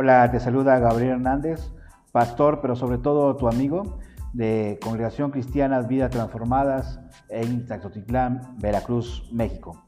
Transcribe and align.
Hola, 0.00 0.30
te 0.30 0.38
saluda 0.38 0.78
Gabriel 0.78 1.14
Hernández, 1.14 1.72
pastor, 2.12 2.60
pero 2.60 2.76
sobre 2.76 2.98
todo 2.98 3.34
tu 3.34 3.48
amigo 3.48 3.98
de 4.32 4.78
Congregación 4.80 5.32
Cristiana 5.32 5.80
Vidas 5.80 6.12
Transformadas 6.12 7.00
en 7.28 7.66
Taxotitlán, 7.66 8.54
Veracruz, 8.60 9.28
México. 9.32 9.82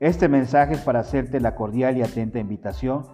Este 0.00 0.28
mensaje 0.28 0.72
es 0.72 0.80
para 0.80 0.98
hacerte 0.98 1.38
la 1.38 1.54
cordial 1.54 1.96
y 1.96 2.02
atenta 2.02 2.40
invitación 2.40 3.06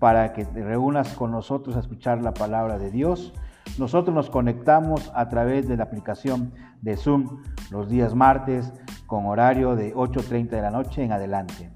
para 0.00 0.32
que 0.32 0.44
te 0.46 0.64
reúnas 0.64 1.14
con 1.14 1.30
nosotros 1.30 1.76
a 1.76 1.78
escuchar 1.78 2.22
la 2.22 2.34
palabra 2.34 2.76
de 2.76 2.90
Dios. 2.90 3.32
Nosotros 3.78 4.12
nos 4.12 4.30
conectamos 4.30 5.12
a 5.14 5.28
través 5.28 5.68
de 5.68 5.76
la 5.76 5.84
aplicación 5.84 6.54
de 6.82 6.96
Zoom 6.96 7.44
los 7.70 7.88
días 7.88 8.16
martes 8.16 8.72
con 9.06 9.26
horario 9.26 9.76
de 9.76 9.94
8.30 9.94 10.48
de 10.48 10.60
la 10.60 10.72
noche 10.72 11.04
en 11.04 11.12
adelante. 11.12 11.70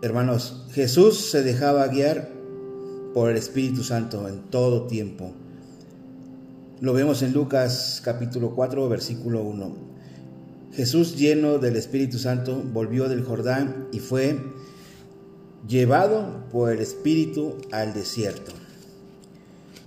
Hermanos, 0.00 0.66
Jesús 0.72 1.30
se 1.30 1.44
dejaba 1.44 1.86
guiar 1.86 2.28
por 3.14 3.30
el 3.30 3.36
Espíritu 3.36 3.84
Santo 3.84 4.26
en 4.26 4.40
todo 4.50 4.88
tiempo. 4.88 5.32
Lo 6.80 6.92
vemos 6.92 7.22
en 7.22 7.32
Lucas 7.32 8.02
capítulo 8.04 8.56
4, 8.56 8.88
versículo 8.88 9.42
1. 9.42 9.92
Jesús, 10.72 11.16
lleno 11.16 11.58
del 11.58 11.76
Espíritu 11.76 12.18
Santo, 12.18 12.60
volvió 12.72 13.08
del 13.08 13.22
Jordán 13.22 13.88
y 13.92 14.00
fue 14.00 14.40
llevado 15.68 16.46
por 16.50 16.72
el 16.72 16.80
Espíritu 16.80 17.58
al 17.70 17.92
desierto. 17.92 18.61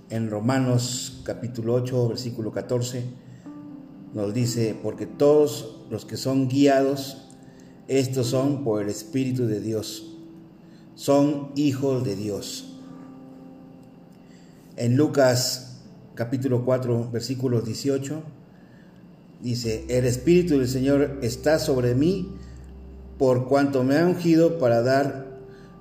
En 0.08 0.30
Romanos 0.30 1.20
capítulo 1.24 1.74
8, 1.74 2.08
versículo 2.08 2.52
14, 2.52 3.04
nos 4.14 4.32
dice, 4.32 4.76
porque 4.80 5.06
todos 5.06 5.84
los 5.90 6.04
que 6.04 6.16
son 6.16 6.48
guiados, 6.48 7.28
estos 7.88 8.28
son 8.28 8.62
por 8.62 8.82
el 8.82 8.88
Espíritu 8.88 9.46
de 9.46 9.60
Dios, 9.60 10.16
son 10.94 11.50
hijos 11.56 12.04
de 12.04 12.14
Dios. 12.14 12.78
En 14.76 14.96
Lucas 14.96 15.82
capítulo 16.14 16.64
4, 16.64 17.10
versículo 17.10 17.60
18, 17.60 18.22
Dice, 19.42 19.84
el 19.88 20.06
Espíritu 20.06 20.58
del 20.58 20.68
Señor 20.68 21.18
está 21.20 21.58
sobre 21.58 21.94
mí 21.94 22.32
por 23.18 23.48
cuanto 23.48 23.84
me 23.84 23.98
ha 23.98 24.06
ungido 24.06 24.58
para 24.58 24.82
dar 24.82 25.26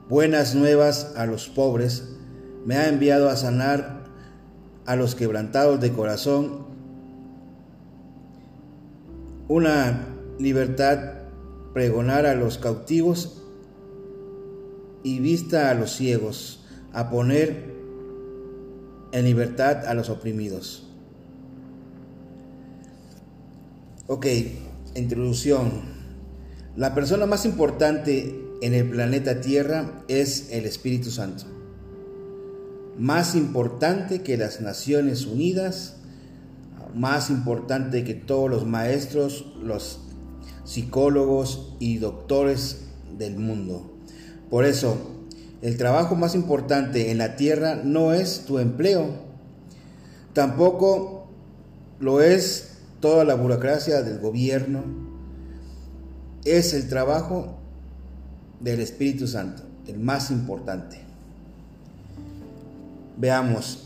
buenas 0.10 0.56
nuevas 0.56 1.14
a 1.16 1.26
los 1.26 1.48
pobres, 1.48 2.10
me 2.66 2.76
ha 2.76 2.90
enviado 2.90 3.30
a 3.30 3.36
sanar 3.36 4.05
a 4.86 4.96
los 4.96 5.16
quebrantados 5.16 5.80
de 5.82 5.92
corazón, 5.92 6.66
una 9.48 10.08
libertad, 10.40 11.14
pregonar 11.74 12.26
a 12.26 12.36
los 12.36 12.58
cautivos 12.58 13.44
y 15.04 15.20
vista 15.20 15.70
a 15.70 15.74
los 15.74 15.92
ciegos, 15.92 16.66
a 16.94 17.10
poner 17.10 17.74
en 19.12 19.26
libertad 19.26 19.86
a 19.86 19.94
los 19.94 20.10
oprimidos. 20.10 20.88
Ok, 24.08 24.28
introducción. 24.96 25.96
La 26.76 26.94
persona 26.94 27.26
más 27.26 27.46
importante 27.46 28.44
en 28.62 28.74
el 28.74 28.90
planeta 28.90 29.42
Tierra 29.42 30.04
es 30.08 30.52
el 30.52 30.66
Espíritu 30.66 31.10
Santo. 31.10 31.55
Más 32.98 33.36
importante 33.36 34.22
que 34.22 34.38
las 34.38 34.62
Naciones 34.62 35.26
Unidas, 35.26 35.96
más 36.96 37.30
importante 37.30 38.04
que 38.04 38.14
todos 38.14 38.50
los 38.50 38.66
maestros, 38.66 39.46
los 39.62 40.00
psicólogos 40.64 41.76
y 41.80 41.98
doctores 41.98 42.86
del 43.18 43.38
mundo. 43.38 43.94
Por 44.50 44.66
eso, 44.66 44.98
el 45.62 45.78
trabajo 45.78 46.16
más 46.16 46.36
importante 46.36 47.12
en 47.12 47.18
la 47.18 47.36
tierra 47.36 47.82
no 47.84 48.14
es 48.14 48.46
tu 48.46 48.60
empleo, 48.60 49.14
tampoco 50.34 51.28
lo 52.00 52.22
es 52.22 52.78
toda 53.00 53.24
la 53.26 53.36
burocracia 53.36 54.02
del 54.02 54.20
gobierno, 54.20 54.84
es 56.46 56.74
el 56.74 56.88
trabajo 56.88 57.58
del 58.60 58.80
Espíritu 58.80 59.28
Santo, 59.28 59.64
el 59.88 60.00
más 60.00 60.32
importante. 60.32 61.05
Veamos, 63.18 63.86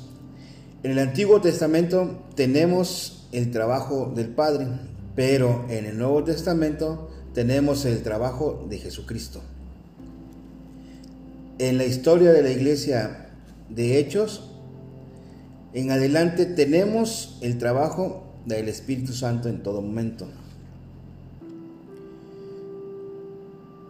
en 0.81 0.91
el 0.91 0.99
Antiguo 0.99 1.41
Testamento 1.41 2.23
tenemos 2.35 3.27
el 3.31 3.51
trabajo 3.51 4.11
del 4.15 4.29
Padre, 4.29 4.67
pero 5.15 5.65
en 5.69 5.85
el 5.85 5.97
Nuevo 5.97 6.23
Testamento 6.23 7.09
tenemos 7.33 7.85
el 7.85 8.01
trabajo 8.01 8.65
de 8.69 8.77
Jesucristo. 8.77 9.41
En 11.59 11.77
la 11.77 11.85
historia 11.85 12.31
de 12.31 12.41
la 12.41 12.49
iglesia 12.49 13.29
de 13.69 13.99
Hechos, 13.99 14.49
en 15.73 15.91
adelante 15.91 16.45
tenemos 16.45 17.37
el 17.41 17.57
trabajo 17.57 18.23
del 18.45 18.69
Espíritu 18.69 19.13
Santo 19.13 19.49
en 19.49 19.61
todo 19.61 19.81
momento. 19.81 20.27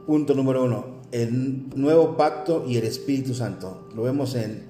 Punto 0.07 0.33
número 0.33 0.65
uno, 0.65 0.85
el 1.11 1.69
nuevo 1.75 2.17
pacto 2.17 2.65
y 2.67 2.77
el 2.77 2.83
Espíritu 2.83 3.35
Santo. 3.35 3.87
Lo 3.95 4.01
vemos 4.01 4.33
en 4.35 4.63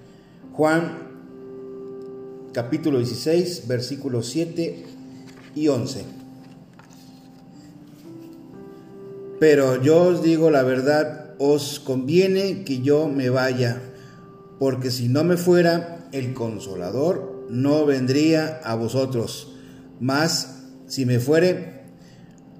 Juan 0.59 2.51
capítulo 2.51 2.97
16, 2.97 3.65
versículos 3.69 4.27
7 4.27 4.83
y 5.55 5.69
11. 5.69 6.03
Pero 9.39 9.81
yo 9.81 10.01
os 10.01 10.21
digo 10.21 10.51
la 10.51 10.63
verdad, 10.63 11.33
os 11.39 11.79
conviene 11.79 12.65
que 12.65 12.81
yo 12.81 13.07
me 13.07 13.29
vaya, 13.29 13.81
porque 14.59 14.91
si 14.91 15.07
no 15.07 15.23
me 15.23 15.37
fuera, 15.37 16.09
el 16.11 16.33
consolador 16.33 17.45
no 17.49 17.85
vendría 17.85 18.59
a 18.61 18.75
vosotros 18.75 19.55
mas 20.01 20.65
si 20.87 21.05
me 21.05 21.19
fuere, 21.19 21.83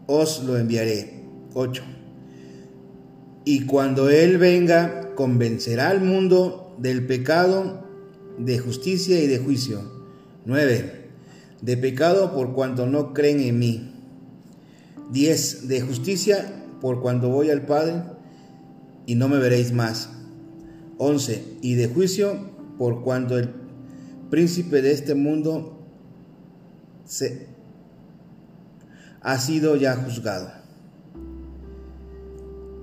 os 0.07 0.41
lo 0.45 0.57
enviaré. 0.57 1.25
8. 1.53 1.83
Y 3.43 3.65
cuando 3.65 4.09
Él 4.09 4.37
venga, 4.37 5.13
convencerá 5.15 5.89
al 5.89 5.99
mundo 5.99 6.77
del 6.77 7.05
pecado, 7.05 7.88
de 8.39 8.57
justicia 8.57 9.21
y 9.21 9.27
de 9.27 9.37
juicio. 9.37 9.81
9. 10.45 11.09
De 11.61 11.77
pecado 11.77 12.33
por 12.33 12.53
cuanto 12.53 12.87
no 12.87 13.13
creen 13.13 13.41
en 13.41 13.59
mí. 13.59 13.93
10. 15.11 15.67
De 15.67 15.81
justicia 15.81 16.63
por 16.81 17.01
cuando 17.01 17.29
voy 17.29 17.49
al 17.49 17.65
Padre 17.65 18.03
y 19.05 19.15
no 19.15 19.27
me 19.27 19.37
veréis 19.37 19.73
más. 19.73 20.09
11. 20.97 21.57
Y 21.61 21.75
de 21.75 21.87
juicio 21.87 22.49
por 22.77 23.03
cuando 23.03 23.37
el 23.37 23.49
príncipe 24.29 24.81
de 24.81 24.91
este 24.91 25.15
mundo 25.15 25.77
se 27.05 27.47
ha 29.21 29.37
sido 29.37 29.75
ya 29.75 29.95
juzgado. 29.95 30.51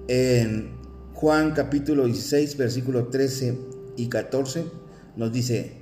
En 0.09 0.77
Juan 1.15 1.53
capítulo 1.53 2.05
16, 2.05 2.59
versículo 2.59 3.09
13 3.09 3.59
y 3.97 4.09
14 4.09 4.86
nos 5.17 5.33
dice, 5.33 5.73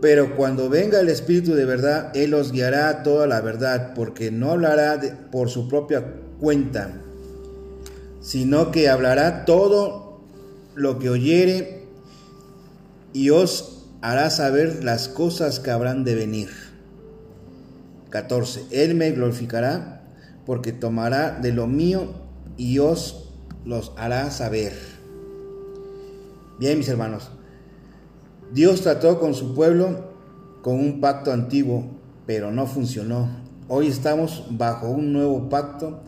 pero 0.00 0.36
cuando 0.36 0.68
venga 0.68 1.00
el 1.00 1.08
Espíritu 1.08 1.54
de 1.54 1.64
verdad, 1.64 2.14
Él 2.14 2.34
os 2.34 2.52
guiará 2.52 2.88
a 2.90 3.02
toda 3.02 3.26
la 3.26 3.40
verdad, 3.40 3.94
porque 3.94 4.30
no 4.30 4.50
hablará 4.50 5.00
por 5.32 5.48
su 5.48 5.66
propia 5.68 6.04
cuenta, 6.38 7.00
sino 8.20 8.70
que 8.70 8.88
hablará 8.88 9.44
todo 9.46 10.20
lo 10.74 10.98
que 10.98 11.08
oyere 11.08 11.84
y 13.14 13.30
os 13.30 13.86
hará 14.02 14.28
saber 14.28 14.84
las 14.84 15.08
cosas 15.08 15.60
que 15.60 15.70
habrán 15.70 16.04
de 16.04 16.14
venir. 16.14 16.50
14. 18.10 18.66
Él 18.70 18.94
me 18.94 19.10
glorificará 19.12 20.02
porque 20.44 20.72
tomará 20.72 21.38
de 21.40 21.52
lo 21.52 21.66
mío 21.66 22.12
y 22.56 22.78
os 22.78 23.30
los 23.64 23.92
hará 23.96 24.30
saber. 24.30 24.74
Bien, 26.58 26.76
mis 26.78 26.88
hermanos, 26.88 27.30
Dios 28.54 28.82
trató 28.82 29.18
con 29.18 29.34
su 29.34 29.52
pueblo 29.52 30.12
con 30.62 30.78
un 30.78 31.00
pacto 31.00 31.32
antiguo, 31.32 31.86
pero 32.24 32.52
no 32.52 32.68
funcionó. 32.68 33.28
Hoy 33.66 33.88
estamos 33.88 34.44
bajo 34.48 34.88
un 34.90 35.12
nuevo 35.12 35.48
pacto 35.48 36.04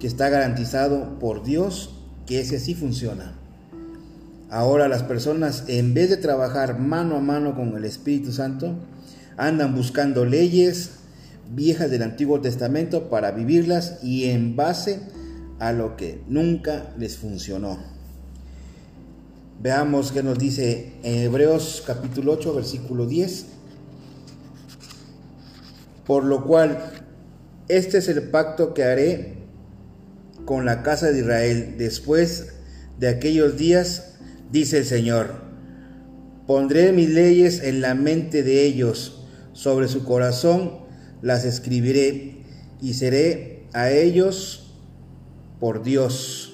que 0.00 0.06
está 0.06 0.30
garantizado 0.30 1.18
por 1.18 1.44
Dios 1.44 1.94
que 2.24 2.40
ese 2.40 2.60
sí 2.60 2.74
funciona. 2.74 3.34
Ahora 4.48 4.88
las 4.88 5.02
personas, 5.02 5.64
en 5.68 5.92
vez 5.92 6.08
de 6.08 6.16
trabajar 6.16 6.78
mano 6.78 7.16
a 7.16 7.20
mano 7.20 7.54
con 7.54 7.76
el 7.76 7.84
Espíritu 7.84 8.32
Santo, 8.32 8.74
andan 9.36 9.74
buscando 9.74 10.24
leyes 10.24 10.92
viejas 11.54 11.90
del 11.90 12.04
Antiguo 12.04 12.40
Testamento 12.40 13.10
para 13.10 13.32
vivirlas 13.32 13.98
y 14.02 14.30
en 14.30 14.56
base 14.56 15.00
a 15.58 15.72
lo 15.72 15.96
que 15.96 16.22
nunca 16.26 16.94
les 16.96 17.18
funcionó. 17.18 17.91
Veamos 19.62 20.10
qué 20.10 20.24
nos 20.24 20.40
dice 20.40 20.94
en 21.04 21.20
Hebreos 21.20 21.84
capítulo 21.86 22.32
8, 22.32 22.52
versículo 22.56 23.06
10. 23.06 23.46
Por 26.04 26.24
lo 26.24 26.44
cual, 26.44 26.90
este 27.68 27.98
es 27.98 28.08
el 28.08 28.24
pacto 28.24 28.74
que 28.74 28.82
haré 28.82 29.34
con 30.44 30.64
la 30.64 30.82
casa 30.82 31.12
de 31.12 31.20
Israel 31.20 31.76
después 31.78 32.54
de 32.98 33.06
aquellos 33.06 33.56
días, 33.56 34.14
dice 34.50 34.78
el 34.78 34.84
Señor. 34.84 35.28
Pondré 36.48 36.90
mis 36.92 37.10
leyes 37.10 37.62
en 37.62 37.82
la 37.82 37.94
mente 37.94 38.42
de 38.42 38.64
ellos, 38.64 39.24
sobre 39.52 39.86
su 39.86 40.02
corazón 40.02 40.80
las 41.22 41.44
escribiré 41.44 42.42
y 42.80 42.94
seré 42.94 43.68
a 43.74 43.92
ellos 43.92 44.74
por 45.60 45.84
Dios 45.84 46.51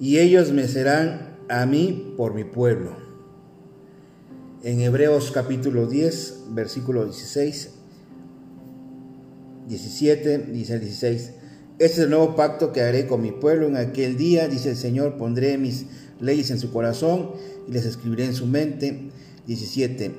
y 0.00 0.18
ellos 0.18 0.52
me 0.52 0.68
serán 0.68 1.36
a 1.48 1.66
mí 1.66 2.14
por 2.16 2.34
mi 2.34 2.44
pueblo. 2.44 2.96
En 4.62 4.80
Hebreos 4.80 5.30
capítulo 5.32 5.86
10, 5.86 6.46
versículo 6.50 7.04
16, 7.04 7.70
17, 9.68 10.38
dice 10.38 10.74
el 10.74 10.80
16, 10.80 11.32
este 11.78 11.84
es 11.84 11.98
el 11.98 12.10
nuevo 12.10 12.34
pacto 12.34 12.72
que 12.72 12.82
haré 12.82 13.06
con 13.06 13.22
mi 13.22 13.30
pueblo 13.30 13.66
en 13.68 13.76
aquel 13.76 14.16
día, 14.16 14.48
dice 14.48 14.70
el 14.70 14.76
Señor, 14.76 15.16
pondré 15.16 15.58
mis 15.58 15.86
leyes 16.20 16.50
en 16.50 16.58
su 16.58 16.72
corazón 16.72 17.30
y 17.68 17.72
les 17.72 17.84
escribiré 17.84 18.24
en 18.24 18.34
su 18.34 18.46
mente. 18.46 19.10
17. 19.46 20.12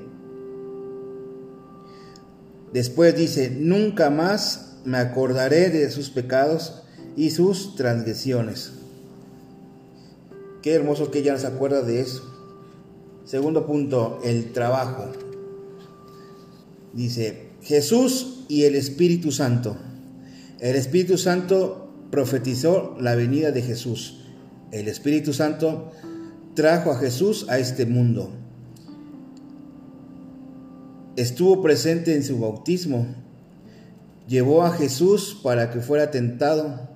Después 2.72 3.14
dice, 3.14 3.50
nunca 3.50 4.10
más 4.10 4.78
me 4.84 4.98
acordaré 4.98 5.70
de 5.70 5.90
sus 5.90 6.10
pecados 6.10 6.82
y 7.16 7.30
sus 7.30 7.76
transgresiones. 7.76 8.79
Qué 10.62 10.74
hermoso 10.74 11.10
que 11.10 11.20
ella 11.20 11.38
se 11.38 11.46
acuerda 11.46 11.82
de 11.82 12.00
eso. 12.00 12.22
Segundo 13.24 13.66
punto, 13.66 14.20
el 14.24 14.52
trabajo. 14.52 15.12
Dice, 16.92 17.50
Jesús 17.62 18.44
y 18.48 18.64
el 18.64 18.74
Espíritu 18.74 19.32
Santo. 19.32 19.76
El 20.58 20.76
Espíritu 20.76 21.16
Santo 21.16 21.88
profetizó 22.10 22.96
la 23.00 23.14
venida 23.14 23.52
de 23.52 23.62
Jesús. 23.62 24.24
El 24.72 24.88
Espíritu 24.88 25.32
Santo 25.32 25.92
trajo 26.54 26.90
a 26.90 26.98
Jesús 26.98 27.46
a 27.48 27.58
este 27.58 27.86
mundo. 27.86 28.30
Estuvo 31.16 31.62
presente 31.62 32.14
en 32.14 32.22
su 32.22 32.38
bautismo. 32.38 33.06
Llevó 34.28 34.64
a 34.64 34.72
Jesús 34.72 35.38
para 35.42 35.70
que 35.70 35.80
fuera 35.80 36.10
tentado 36.10 36.89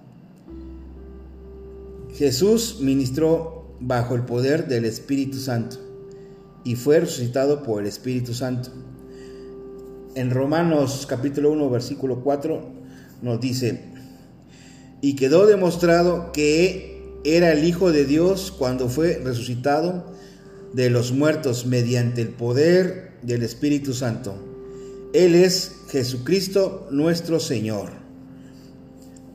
Jesús 2.15 2.79
ministró 2.81 3.77
bajo 3.81 4.15
el 4.15 4.23
poder 4.23 4.69
del 4.69 4.85
Espíritu 4.85 5.39
Santo 5.39 5.79
y 6.63 6.77
fue 6.77 7.01
resucitado 7.01 7.65
por 7.65 7.83
el 7.83 7.89
Espíritu 7.89 8.35
Santo. 8.35 8.71
En 10.15 10.31
Romanos 10.31 11.07
capítulo 11.09 11.51
1 11.51 11.71
versículo 11.71 12.23
4 12.23 12.73
nos 13.23 13.41
dice, 13.41 13.81
y 15.01 15.17
quedó 15.17 15.47
demostrado 15.47 16.31
que 16.31 17.03
era 17.25 17.51
el 17.51 17.65
Hijo 17.65 17.91
de 17.91 18.05
Dios 18.05 18.53
cuando 18.57 18.89
fue 18.89 19.21
resucitado 19.23 20.15
de 20.73 20.91
los 20.91 21.11
muertos 21.11 21.67
mediante 21.67 22.23
el 22.23 22.29
poder 22.29 23.15
del 23.23 23.43
Espíritu 23.43 23.93
Santo. 23.93 24.37
Él 25.13 25.35
es 25.35 25.83
Jesucristo 25.89 26.87
nuestro 26.91 27.41
Señor. 27.41 28.04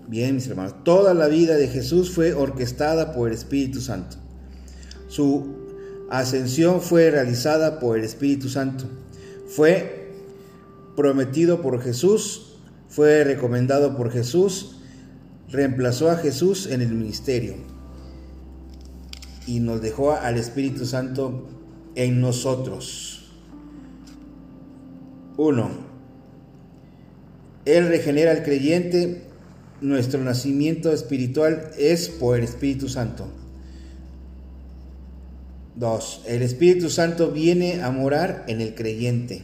Bien, 0.10 0.34
mis 0.34 0.48
hermanos, 0.48 0.74
toda 0.84 1.14
la 1.14 1.28
vida 1.28 1.56
de 1.56 1.68
Jesús 1.68 2.10
fue 2.10 2.34
orquestada 2.34 3.14
por 3.14 3.28
el 3.28 3.36
Espíritu 3.36 3.80
Santo. 3.80 4.18
Su 5.08 5.56
ascensión 6.10 6.82
fue 6.82 7.12
realizada 7.12 7.80
por 7.80 7.96
el 7.96 8.04
Espíritu 8.04 8.50
Santo. 8.50 8.86
Fue 9.48 10.16
prometido 10.96 11.62
por 11.62 11.80
Jesús, 11.80 12.56
fue 12.88 13.24
recomendado 13.24 13.96
por 13.96 14.10
Jesús, 14.10 14.78
reemplazó 15.48 16.10
a 16.10 16.16
Jesús 16.16 16.66
en 16.66 16.82
el 16.82 16.90
ministerio 16.90 17.54
y 19.46 19.60
nos 19.60 19.80
dejó 19.80 20.14
al 20.14 20.38
Espíritu 20.38 20.88
Santo 20.88 21.50
en 21.94 22.20
nosotros. 22.20 23.32
Uno, 25.38 25.70
Él 27.66 27.88
regenera 27.90 28.32
al 28.32 28.42
creyente 28.42 29.29
nuestro 29.82 30.24
nacimiento 30.24 30.92
espiritual 30.92 31.72
es 31.78 32.10
por 32.10 32.38
el 32.38 32.44
Espíritu 32.44 32.90
Santo. 32.90 33.28
2. 35.76 36.24
El 36.28 36.42
Espíritu 36.42 36.90
Santo 36.90 37.32
viene 37.32 37.82
a 37.82 37.92
morar 37.92 38.44
en 38.48 38.60
el 38.60 38.76
creyente. 38.76 39.44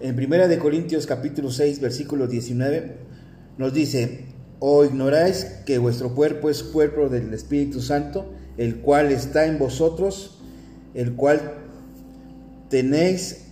En 0.00 0.16
1 0.16 0.48
de 0.48 0.58
Corintios 0.58 1.06
capítulo 1.06 1.50
6 1.50 1.80
versículo 1.80 2.26
19 2.26 2.96
nos 3.58 3.74
dice, 3.74 4.26
"O 4.60 4.84
ignoráis 4.84 5.44
que 5.66 5.78
vuestro 5.78 6.14
cuerpo 6.14 6.48
es 6.48 6.62
cuerpo 6.62 7.10
del 7.10 7.34
Espíritu 7.34 7.82
Santo, 7.82 8.32
el 8.56 8.76
cual 8.76 9.12
está 9.12 9.46
en 9.46 9.58
vosotros, 9.58 10.38
el 10.94 11.14
cual 11.14 11.52
tenéis 12.70 13.48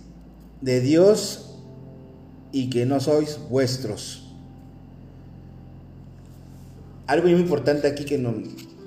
de 0.61 0.81
Dios 0.81 1.59
y 2.51 2.71
que 2.71 2.87
no 2.87 2.99
sois 2.99 3.37
vuestros." 3.49 4.22
Algo 7.05 7.27
muy 7.27 7.39
importante 7.39 7.87
aquí 7.87 8.05
que 8.05 8.17
nos, 8.17 8.35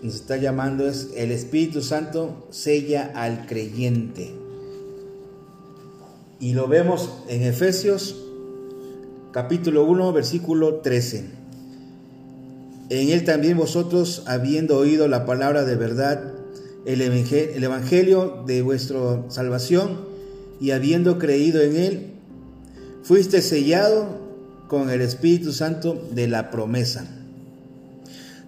está 0.02 0.38
llamando 0.38 0.88
es 0.88 1.10
el 1.16 1.30
Espíritu 1.30 1.82
Santo 1.82 2.46
sella 2.50 3.12
al 3.14 3.46
creyente. 3.46 4.32
Y 6.40 6.54
lo 6.54 6.66
vemos 6.66 7.10
en 7.28 7.42
Efesios 7.42 8.16
capítulo 9.32 9.84
1 9.84 10.14
versículo 10.14 10.76
13. 10.76 11.24
En 12.88 13.10
él 13.10 13.24
también 13.24 13.58
vosotros, 13.58 14.22
habiendo 14.26 14.78
oído 14.78 15.08
la 15.08 15.26
palabra 15.26 15.64
de 15.64 15.76
verdad, 15.76 16.32
el 16.86 17.02
evangelio 17.02 18.44
de 18.46 18.62
vuestra 18.62 19.24
salvación, 19.28 20.06
y 20.58 20.70
habiendo 20.70 21.18
creído 21.18 21.60
en 21.60 21.76
él, 21.76 22.12
fuiste 23.02 23.42
sellado 23.42 24.06
con 24.68 24.88
el 24.88 25.02
Espíritu 25.02 25.52
Santo 25.52 26.00
de 26.12 26.28
la 26.28 26.50
promesa 26.50 27.25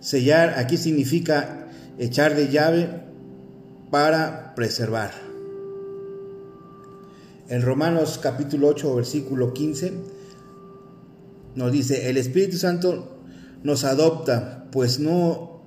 Sellar 0.01 0.55
aquí 0.59 0.77
significa 0.77 1.67
echar 1.99 2.37
de 2.37 2.49
llave 2.49 2.89
para 3.91 4.55
preservar. 4.55 5.11
En 7.49 7.63
Romanos 7.63 8.21
capítulo 8.23 8.69
8, 8.69 8.95
versículo 8.95 9.53
15, 9.55 9.93
nos 11.57 11.73
dice, 11.73 12.11
el 12.11 12.17
Espíritu 12.17 12.59
Santo 12.59 13.19
nos 13.63 13.85
adopta, 13.85 14.69
pues 14.71 15.01
no 15.01 15.63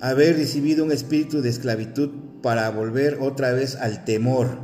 haber 0.00 0.36
recibido 0.36 0.84
un 0.84 0.92
espíritu 0.92 1.40
de 1.40 1.48
esclavitud 1.48 2.10
para 2.42 2.68
volver 2.68 3.18
otra 3.20 3.52
vez 3.52 3.76
al 3.76 4.04
temor, 4.04 4.58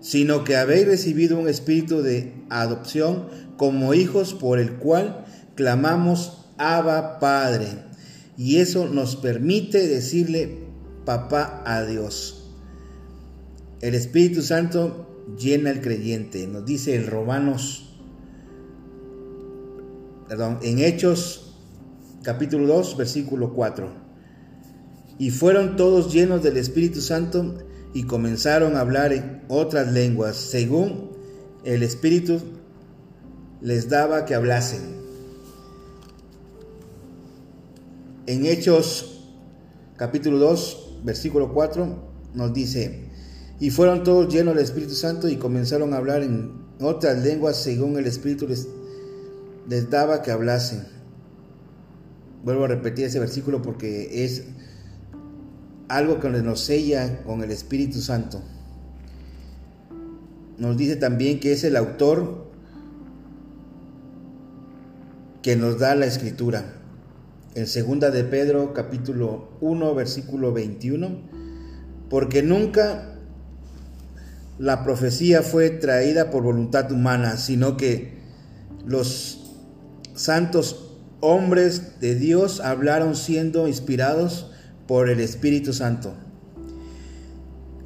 sino 0.00 0.44
que 0.44 0.56
habéis 0.56 0.86
recibido 0.86 1.38
un 1.38 1.48
espíritu 1.48 2.02
de 2.02 2.34
adopción 2.50 3.28
como 3.56 3.94
hijos 3.94 4.34
por 4.34 4.58
el 4.58 4.74
cual 4.74 5.24
clamamos 5.54 6.44
Abba 6.58 7.18
Padre. 7.18 7.68
Y 8.36 8.56
eso 8.56 8.88
nos 8.88 9.16
permite 9.16 9.86
decirle 9.86 10.64
papá 11.04 11.62
a 11.66 11.84
Dios. 11.84 12.50
El 13.80 13.94
Espíritu 13.94 14.42
Santo 14.42 15.24
llena 15.38 15.70
al 15.70 15.80
creyente, 15.80 16.46
nos 16.46 16.64
dice 16.64 16.96
el 16.96 17.06
Romanos, 17.06 17.96
perdón, 20.28 20.58
en 20.62 20.78
Hechos 20.78 21.54
capítulo 22.22 22.66
2, 22.66 22.96
versículo 22.96 23.52
4. 23.52 23.88
Y 25.18 25.30
fueron 25.30 25.76
todos 25.76 26.12
llenos 26.12 26.42
del 26.42 26.56
Espíritu 26.56 27.00
Santo 27.00 27.58
y 27.92 28.04
comenzaron 28.04 28.76
a 28.76 28.80
hablar 28.80 29.12
en 29.12 29.42
otras 29.48 29.92
lenguas, 29.92 30.36
según 30.36 31.10
el 31.64 31.82
Espíritu 31.82 32.40
les 33.60 33.88
daba 33.88 34.24
que 34.24 34.34
hablasen. 34.34 35.03
En 38.26 38.46
Hechos 38.46 39.20
capítulo 39.98 40.38
2, 40.38 41.00
versículo 41.04 41.52
4 41.52 42.14
nos 42.32 42.54
dice, 42.54 43.10
y 43.60 43.68
fueron 43.68 44.02
todos 44.02 44.32
llenos 44.32 44.54
del 44.54 44.64
Espíritu 44.64 44.94
Santo 44.94 45.28
y 45.28 45.36
comenzaron 45.36 45.92
a 45.92 45.98
hablar 45.98 46.22
en 46.22 46.52
otras 46.80 47.22
lenguas 47.22 47.58
según 47.58 47.98
el 47.98 48.06
Espíritu 48.06 48.48
les, 48.48 48.66
les 49.68 49.90
daba 49.90 50.22
que 50.22 50.30
hablasen. 50.30 50.86
Vuelvo 52.44 52.64
a 52.64 52.68
repetir 52.68 53.04
ese 53.04 53.20
versículo 53.20 53.60
porque 53.60 54.24
es 54.24 54.44
algo 55.88 56.18
que 56.18 56.30
nos 56.30 56.60
sella 56.60 57.22
con 57.24 57.42
el 57.42 57.50
Espíritu 57.50 58.00
Santo. 58.00 58.40
Nos 60.56 60.78
dice 60.78 60.96
también 60.96 61.40
que 61.40 61.52
es 61.52 61.62
el 61.62 61.76
autor 61.76 62.46
que 65.42 65.56
nos 65.56 65.78
da 65.78 65.94
la 65.94 66.06
escritura 66.06 66.80
en 67.54 67.66
segunda 67.68 68.10
de 68.10 68.24
Pedro 68.24 68.74
capítulo 68.74 69.50
1 69.60 69.94
versículo 69.94 70.52
21, 70.52 71.20
porque 72.10 72.42
nunca 72.42 73.16
la 74.58 74.82
profecía 74.84 75.42
fue 75.42 75.70
traída 75.70 76.30
por 76.30 76.42
voluntad 76.42 76.90
humana, 76.90 77.36
sino 77.36 77.76
que 77.76 78.18
los 78.84 79.52
santos 80.14 80.98
hombres 81.20 82.00
de 82.00 82.14
Dios 82.16 82.60
hablaron 82.60 83.16
siendo 83.16 83.68
inspirados 83.68 84.50
por 84.86 85.08
el 85.08 85.20
Espíritu 85.20 85.72
Santo. 85.72 86.14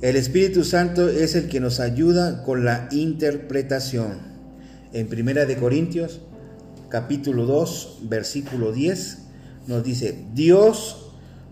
El 0.00 0.16
Espíritu 0.16 0.64
Santo 0.64 1.08
es 1.08 1.34
el 1.34 1.48
que 1.48 1.60
nos 1.60 1.80
ayuda 1.80 2.42
con 2.42 2.64
la 2.64 2.88
interpretación. 2.90 4.28
En 4.92 5.08
Primera 5.08 5.44
de 5.44 5.56
Corintios 5.56 6.20
capítulo 6.88 7.44
2 7.44 7.98
versículo 8.08 8.72
10 8.72 9.27
nos 9.68 9.84
dice, 9.84 10.25
Dios 10.34 10.96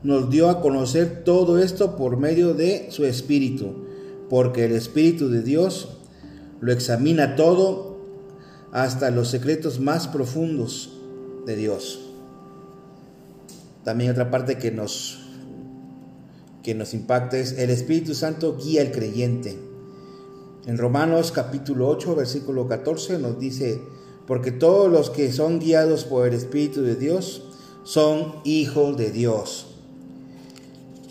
nos 0.03 0.31
dio 0.31 0.49
a 0.49 0.61
conocer 0.63 1.23
todo 1.23 1.59
esto 1.59 1.97
por 1.97 2.17
medio 2.17 2.55
de 2.55 2.89
su 2.91 3.05
Espíritu, 3.05 3.87
porque 4.31 4.65
el 4.65 4.73
Espíritu 4.73 5.29
de 5.29 5.43
Dios 5.43 5.99
lo 6.61 6.73
examina 6.73 7.37
todo 7.37 7.99
hasta 8.73 9.11
los 9.11 9.29
secretos 9.29 9.81
más 9.81 10.09
profundos 10.09 10.99
de 11.45 11.57
Dios. 11.57 12.01
También 13.85 14.11
otra 14.11 14.31
parte 14.31 14.59
que 14.59 14.73
nos 14.73 15.23
que 16.63 16.75
nos 16.75 16.95
impacta 16.95 17.39
es 17.39 17.53
el 17.59 17.71
Espíritu 17.71 18.13
Santo 18.15 18.57
guía 18.57 18.81
al 18.81 18.91
creyente. 18.91 19.57
En 20.67 20.79
Romanos 20.79 21.31
capítulo 21.31 21.89
8, 21.89 22.17
versículo 22.17 22.67
14 22.67 23.21
nos 23.21 23.39
dice, 23.39 23.81
porque 24.27 24.51
todos 24.51 24.91
los 24.91 25.11
que 25.11 25.33
son 25.33 25.61
guiados 25.61 26.05
por 26.05 26.27
el 26.27 26.35
Espíritu 26.35 26.83
de 26.83 26.97
Dios, 26.97 27.46
son 27.87 28.41
hijos 28.43 28.97
de 28.97 29.13
Dios. 29.13 29.69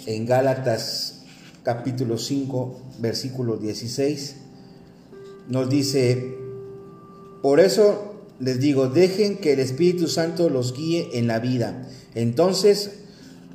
En 0.06 0.26
Gálatas 0.26 1.24
capítulo 1.64 2.18
5, 2.18 2.82
versículo 3.00 3.56
16, 3.56 4.36
nos 5.48 5.70
dice, 5.70 6.36
por 7.42 7.62
eso 7.62 8.16
les 8.42 8.60
digo, 8.60 8.90
dejen 8.90 9.38
que 9.38 9.54
el 9.54 9.62
Espíritu 9.62 10.10
Santo 10.10 10.50
los 10.50 10.76
guíe 10.76 11.12
en 11.14 11.28
la 11.28 11.40
vida. 11.40 11.88
Entonces 12.14 13.00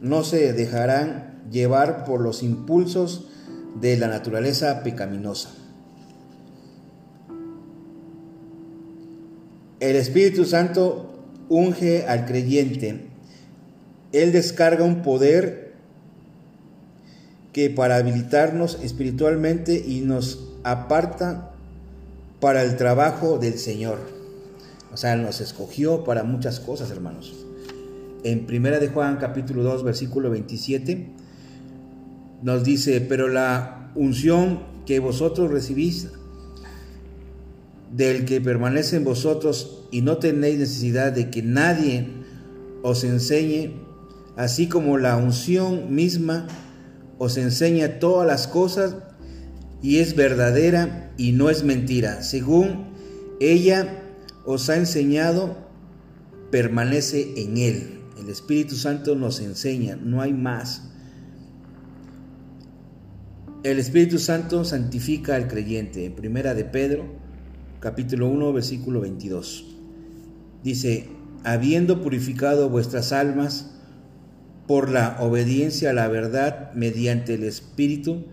no 0.00 0.24
se 0.24 0.54
dejarán 0.54 1.42
llevar 1.52 2.06
por 2.06 2.22
los 2.22 2.42
impulsos 2.42 3.26
de 3.78 3.98
la 3.98 4.08
naturaleza 4.08 4.82
pecaminosa. 4.82 5.50
El 9.78 9.96
Espíritu 9.96 10.46
Santo 10.46 11.10
unge 11.50 12.06
al 12.06 12.24
creyente 12.24 13.09
él 14.12 14.32
descarga 14.32 14.84
un 14.84 15.02
poder 15.02 15.74
que 17.52 17.70
para 17.70 17.96
habilitarnos 17.96 18.78
espiritualmente 18.82 19.82
y 19.86 20.00
nos 20.00 20.48
aparta 20.62 21.52
para 22.40 22.62
el 22.62 22.76
trabajo 22.76 23.38
del 23.38 23.58
Señor. 23.58 23.98
O 24.92 24.96
sea, 24.96 25.16
nos 25.16 25.40
escogió 25.40 26.04
para 26.04 26.24
muchas 26.24 26.60
cosas, 26.60 26.90
hermanos. 26.90 27.46
En 28.24 28.46
Primera 28.46 28.78
de 28.78 28.88
Juan 28.88 29.16
capítulo 29.16 29.62
2, 29.62 29.84
versículo 29.84 30.30
27 30.30 31.08
nos 32.42 32.64
dice, 32.64 33.00
"Pero 33.00 33.28
la 33.28 33.90
unción 33.94 34.60
que 34.86 34.98
vosotros 34.98 35.50
recibís 35.50 36.08
del 37.94 38.24
que 38.24 38.40
permanece 38.40 38.96
en 38.96 39.04
vosotros 39.04 39.84
y 39.90 40.02
no 40.02 40.18
tenéis 40.18 40.58
necesidad 40.58 41.12
de 41.12 41.30
que 41.30 41.42
nadie 41.42 42.08
os 42.82 43.04
enseñe, 43.04 43.74
así 44.40 44.68
como 44.68 44.96
la 44.96 45.18
unción 45.18 45.94
misma 45.94 46.46
os 47.18 47.36
enseña 47.36 47.98
todas 47.98 48.26
las 48.26 48.48
cosas 48.48 48.96
y 49.82 49.98
es 49.98 50.16
verdadera 50.16 51.12
y 51.18 51.32
no 51.32 51.50
es 51.50 51.62
mentira. 51.62 52.22
Según 52.22 52.86
ella 53.38 54.02
os 54.46 54.70
ha 54.70 54.76
enseñado, 54.76 55.58
permanece 56.50 57.34
en 57.36 57.58
él. 57.58 58.00
El 58.18 58.30
Espíritu 58.30 58.76
Santo 58.76 59.14
nos 59.14 59.40
enseña, 59.40 59.96
no 59.96 60.22
hay 60.22 60.32
más. 60.32 60.84
El 63.62 63.78
Espíritu 63.78 64.18
Santo 64.18 64.64
santifica 64.64 65.36
al 65.36 65.48
creyente. 65.48 66.10
Primera 66.10 66.54
de 66.54 66.64
Pedro, 66.64 67.04
capítulo 67.78 68.26
1, 68.28 68.54
versículo 68.54 69.02
22. 69.02 69.76
Dice, 70.64 71.10
habiendo 71.44 72.00
purificado 72.00 72.70
vuestras 72.70 73.12
almas, 73.12 73.76
por 74.70 74.88
la 74.88 75.16
obediencia 75.18 75.90
a 75.90 75.92
la 75.92 76.06
verdad 76.06 76.72
mediante 76.74 77.34
el 77.34 77.42
Espíritu, 77.42 78.26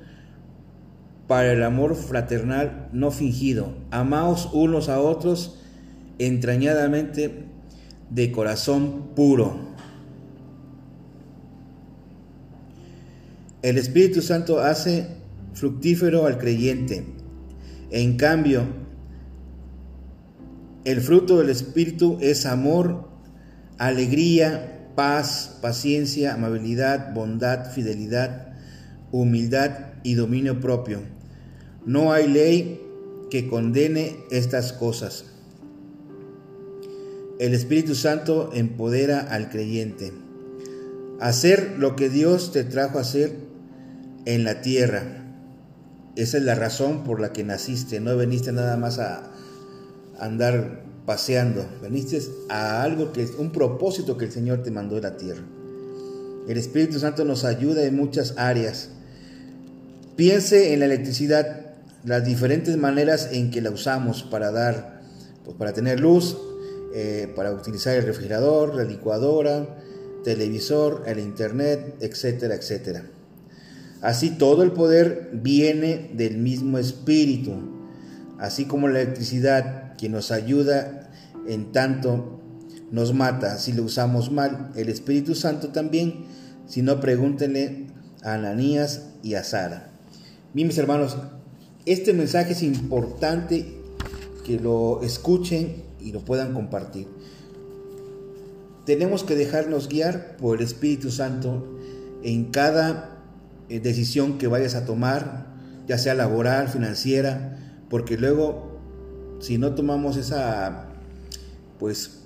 para 1.28 1.52
el 1.52 1.64
amor 1.64 1.96
fraternal 1.96 2.90
no 2.94 3.10
fingido. 3.10 3.74
Amaos 3.90 4.52
unos 4.54 4.88
a 4.88 5.00
otros 5.00 5.58
entrañadamente 6.20 7.46
de 8.12 8.32
corazón 8.32 9.16
puro. 9.16 9.58
El 13.64 13.80
Espíritu 13.80 14.22
Santo 14.22 14.60
hace 14.60 15.08
fructífero 15.56 16.28
al 16.28 16.38
creyente. 16.38 17.04
En 17.90 18.16
cambio, 18.16 18.62
el 20.86 21.02
fruto 21.02 21.40
del 21.40 21.50
Espíritu 21.50 22.20
es 22.22 22.46
amor, 22.46 23.10
alegría, 23.80 24.77
paz, 24.98 25.60
paciencia, 25.62 26.34
amabilidad, 26.34 27.14
bondad, 27.14 27.72
fidelidad, 27.72 28.48
humildad 29.12 29.92
y 30.02 30.16
dominio 30.16 30.60
propio. 30.60 31.02
No 31.86 32.14
hay 32.14 32.28
ley 32.28 32.82
que 33.30 33.48
condene 33.48 34.18
estas 34.32 34.74
cosas. 34.74 35.26
El 37.38 37.54
Espíritu 37.54 37.94
Santo 37.94 38.50
empodera 38.56 39.20
al 39.20 39.52
creyente. 39.52 40.14
Hacer 41.20 41.76
lo 41.78 41.96
que 41.96 42.10
Dios 42.10 42.52
te 42.52 42.64
trajo 42.64 42.98
a 42.98 43.02
hacer 43.02 43.36
en 44.26 44.44
la 44.44 44.62
tierra. 44.62 45.04
Esa 46.16 46.40
es 46.40 46.44
la 46.44 46.56
razón 46.56 47.04
por 47.04 47.22
la 47.22 47.34
que 47.34 47.44
naciste. 47.44 48.00
No 48.00 48.18
veniste 48.18 48.52
nada 48.52 48.78
más 48.78 48.98
a 48.98 49.32
andar 50.20 50.87
paseando, 51.08 51.66
veniste 51.82 52.22
a 52.50 52.84
algo 52.84 53.14
que 53.14 53.24
es 53.24 53.32
un 53.38 53.54
propósito 53.54 54.18
que 54.18 54.26
el 54.26 54.32
Señor 54.34 54.62
te 54.62 54.72
mandó 54.72 54.96
de 54.96 55.02
la 55.04 55.16
tierra. 55.16 55.42
El 56.50 56.58
Espíritu 56.58 57.00
Santo 57.00 57.24
nos 57.24 57.46
ayuda 57.46 57.86
en 57.86 57.96
muchas 57.96 58.34
áreas. 58.36 58.90
Piense 60.18 60.74
en 60.74 60.82
la 60.82 60.86
electricidad, 60.86 61.78
las 62.04 62.26
diferentes 62.26 62.76
maneras 62.76 63.30
en 63.32 63.52
que 63.52 63.62
la 63.62 63.72
usamos 63.72 64.24
para 64.24 64.52
dar, 64.52 65.00
pues 65.46 65.56
para 65.56 65.72
tener 65.72 66.02
luz, 66.02 66.38
eh, 66.94 67.32
para 67.38 67.54
utilizar 67.54 67.96
el 67.96 68.04
refrigerador, 68.04 68.76
la 68.76 68.84
licuadora, 68.84 69.66
televisor, 70.26 71.04
el 71.08 71.20
internet, 71.20 71.96
etcétera, 72.02 72.56
etcétera. 72.56 73.04
Así 74.02 74.32
todo 74.32 74.62
el 74.62 74.74
poder 74.74 75.30
viene 75.32 76.12
del 76.16 76.38
mismo 76.38 76.78
espíritu, 76.78 77.54
así 78.40 78.66
como 78.66 78.90
la 78.90 79.00
electricidad 79.00 79.87
que 79.98 80.10
nos 80.10 80.32
ayuda 80.32 81.10
en 81.48 81.72
tanto 81.72 82.38
nos 82.92 83.14
mata 83.14 83.58
si 83.58 83.74
lo 83.74 83.84
usamos 83.84 84.32
mal, 84.32 84.72
el 84.76 84.90
Espíritu 84.90 85.36
Santo 85.36 85.70
también, 85.70 86.26
si 86.68 86.82
no 86.82 87.00
pregúntenle 87.00 87.88
a 88.24 88.34
Ananías 88.34 89.10
y 89.24 89.36
a 89.36 89.44
Sara. 89.44 89.92
mis 90.54 90.78
hermanos, 90.78 91.18
este 91.86 92.14
mensaje 92.14 92.54
es 92.54 92.64
importante 92.64 93.82
que 94.46 94.60
lo 94.60 95.02
escuchen 95.04 95.84
y 96.00 96.12
lo 96.12 96.22
puedan 96.22 96.54
compartir. 96.54 97.08
Tenemos 98.86 99.24
que 99.24 99.36
dejarnos 99.36 99.90
guiar 99.90 100.38
por 100.38 100.58
el 100.58 100.64
Espíritu 100.64 101.12
Santo 101.12 101.78
en 102.24 102.46
cada 102.46 103.18
eh, 103.70 103.82
decisión 103.82 104.38
que 104.38 104.48
vayas 104.48 104.76
a 104.76 104.86
tomar, 104.86 105.48
ya 105.88 105.98
sea 105.98 106.14
laboral, 106.14 106.70
financiera, 106.70 107.58
porque 107.90 108.18
luego 108.18 108.67
si 109.40 109.58
no 109.58 109.74
tomamos 109.76 110.18
esa 110.18 110.88
pues 111.80 112.20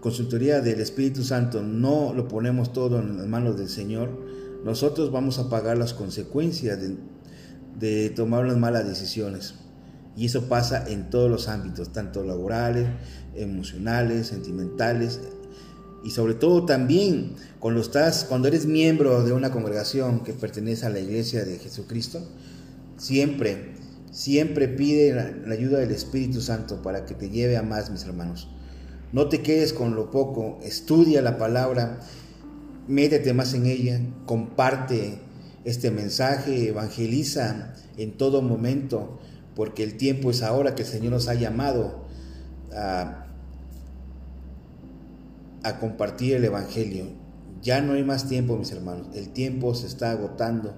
consultoría 0.00 0.60
del 0.60 0.80
Espíritu 0.80 1.24
Santo, 1.24 1.62
no 1.62 2.12
lo 2.14 2.28
ponemos 2.28 2.72
todo 2.72 3.00
en 3.00 3.18
las 3.18 3.26
manos 3.26 3.56
del 3.56 3.68
Señor, 3.68 4.10
nosotros 4.64 5.12
vamos 5.12 5.38
a 5.38 5.48
pagar 5.48 5.78
las 5.78 5.94
consecuencias 5.94 6.78
de, 7.78 8.10
tomar 8.10 8.46
las 8.46 8.56
malas 8.56 8.86
decisiones. 8.86 9.54
Y 10.16 10.26
eso 10.26 10.48
pasa 10.48 10.88
en 10.88 11.10
todos 11.10 11.30
los 11.30 11.46
ámbitos, 11.48 11.92
tanto 11.92 12.24
laborales, 12.24 12.88
emocionales, 13.34 14.28
sentimentales, 14.28 15.20
y 16.02 16.10
sobre 16.10 16.34
todo 16.34 16.64
también 16.64 17.34
cuando 17.58 17.80
estás, 17.80 18.24
cuando 18.24 18.48
eres 18.48 18.66
miembro 18.66 19.24
de 19.24 19.32
una 19.32 19.50
congregación 19.50 20.24
que 20.24 20.32
pertenece 20.32 20.86
a 20.86 20.90
la 20.90 21.00
iglesia 21.00 21.44
de 21.44 21.58
Jesucristo, 21.58 22.26
siempre, 22.96 23.75
siempre 24.16 24.68
pide 24.68 25.12
la, 25.12 25.52
ayuda 25.52 25.78
del 25.78 25.90
Espíritu 25.90 26.40
Santo 26.40 26.80
para 26.80 27.04
que 27.04 27.14
te 27.14 27.28
lleve 27.28 27.56
a 27.56 27.62
más, 27.62 27.90
mis 27.90 28.04
hermanos. 28.04 28.48
No 29.12 29.28
te 29.28 29.42
quedes 29.42 29.72
con 29.72 29.94
lo 29.94 30.10
poco, 30.10 30.58
estudia 30.62 31.20
la 31.20 31.36
palabra, 31.36 32.00
métete 32.88 33.34
más 33.34 33.52
en 33.52 33.66
ella, 33.66 34.00
comparte 34.24 35.18
este 35.64 35.90
mensaje, 35.90 36.68
evangeliza 36.68 37.74
en 37.98 38.16
todo 38.16 38.40
momento, 38.40 39.20
porque 39.54 39.82
el 39.82 39.96
tiempo 39.96 40.30
es 40.30 40.42
ahora 40.42 40.74
que 40.74 40.82
el 40.82 40.88
Señor 40.88 41.12
nos 41.12 41.28
ha 41.28 41.34
llamado 41.34 42.06
a 42.72 43.26
a 45.66 45.80
compartir 45.80 46.34
el 46.34 46.44
Evangelio. 46.44 47.06
Ya 47.60 47.80
no 47.80 47.94
hay 47.94 48.04
más 48.04 48.28
tiempo, 48.28 48.56
mis 48.56 48.70
hermanos. 48.70 49.08
El 49.14 49.30
tiempo 49.30 49.74
se 49.74 49.88
está 49.88 50.12
agotando. 50.12 50.74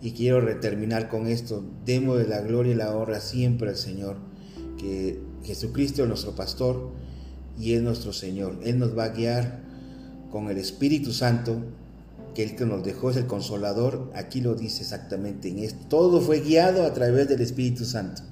Y 0.00 0.12
quiero 0.12 0.44
terminar 0.60 1.08
con 1.08 1.26
esto. 1.26 1.64
Demos 1.84 2.18
de 2.18 2.28
la 2.28 2.40
gloria 2.40 2.72
y 2.72 2.76
la 2.76 2.96
honra 2.96 3.20
siempre 3.20 3.70
al 3.70 3.76
Señor. 3.76 4.16
Que 4.78 5.20
Jesucristo 5.44 6.02
es 6.02 6.08
nuestro 6.08 6.34
pastor 6.34 6.92
y 7.58 7.72
es 7.74 7.82
nuestro 7.82 8.12
Señor. 8.12 8.58
Él 8.64 8.78
nos 8.78 8.96
va 8.96 9.04
a 9.04 9.08
guiar 9.08 9.60
con 10.30 10.50
el 10.50 10.58
Espíritu 10.58 11.12
Santo, 11.12 11.56
que 12.34 12.44
el 12.44 12.54
que 12.54 12.64
nos 12.64 12.84
dejó 12.84 13.10
es 13.10 13.16
el 13.16 13.26
consolador. 13.26 14.12
Aquí 14.14 14.40
lo 14.40 14.54
dice 14.54 14.82
exactamente 14.82 15.48
en 15.48 15.58
esto. 15.58 15.84
Todo 15.88 16.20
fue 16.20 16.40
guiado 16.40 16.84
a 16.84 16.92
través 16.92 17.28
del 17.28 17.40
Espíritu 17.40 17.84
Santo. 17.84 18.22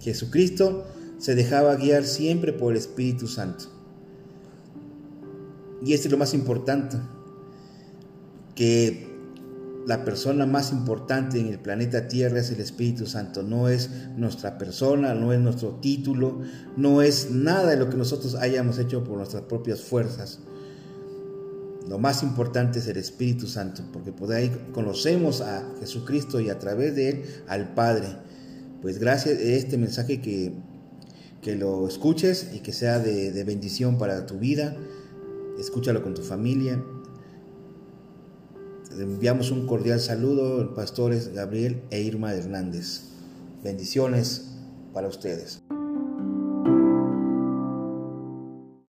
Jesucristo 0.00 0.86
se 1.18 1.34
dejaba 1.34 1.76
guiar 1.76 2.04
siempre 2.04 2.52
por 2.52 2.72
el 2.72 2.78
Espíritu 2.78 3.28
Santo. 3.28 3.66
Y 5.84 5.92
esto 5.92 6.08
es 6.08 6.12
lo 6.12 6.18
más 6.18 6.32
importante, 6.32 6.96
que 8.54 9.11
la 9.86 10.04
persona 10.04 10.46
más 10.46 10.72
importante 10.72 11.40
en 11.40 11.48
el 11.48 11.58
planeta 11.58 12.08
Tierra 12.08 12.38
es 12.38 12.50
el 12.50 12.60
Espíritu 12.60 13.06
Santo, 13.06 13.42
no 13.42 13.68
es 13.68 13.90
nuestra 14.16 14.58
persona, 14.58 15.14
no 15.14 15.32
es 15.32 15.40
nuestro 15.40 15.76
título, 15.80 16.40
no 16.76 17.02
es 17.02 17.30
nada 17.30 17.70
de 17.70 17.76
lo 17.76 17.88
que 17.90 17.96
nosotros 17.96 18.34
hayamos 18.36 18.78
hecho 18.78 19.02
por 19.04 19.16
nuestras 19.16 19.42
propias 19.42 19.80
fuerzas. 19.80 20.40
Lo 21.88 21.98
más 21.98 22.22
importante 22.22 22.78
es 22.78 22.86
el 22.86 22.96
Espíritu 22.96 23.48
Santo, 23.48 23.82
porque 23.92 24.12
por 24.12 24.32
ahí 24.32 24.52
conocemos 24.72 25.40
a 25.40 25.68
Jesucristo 25.80 26.40
y 26.40 26.48
a 26.48 26.58
través 26.58 26.94
de 26.94 27.08
Él 27.08 27.22
al 27.48 27.74
Padre. 27.74 28.06
Pues 28.80 28.98
gracias 28.98 29.38
a 29.38 29.42
este 29.42 29.78
mensaje 29.78 30.20
que, 30.20 30.52
que 31.40 31.56
lo 31.56 31.88
escuches 31.88 32.50
y 32.54 32.60
que 32.60 32.72
sea 32.72 33.00
de, 33.00 33.32
de 33.32 33.44
bendición 33.44 33.98
para 33.98 34.26
tu 34.26 34.38
vida 34.38 34.76
escúchalo 35.58 36.02
con 36.02 36.14
tu 36.14 36.22
familia. 36.22 36.82
Enviamos 38.98 39.50
un 39.50 39.66
cordial 39.66 40.00
saludo, 40.00 40.74
pastores 40.74 41.32
Gabriel 41.32 41.82
e 41.90 42.00
Irma 42.00 42.34
Hernández. 42.34 43.10
Bendiciones 43.62 44.52
para 44.92 45.08
ustedes. 45.08 45.62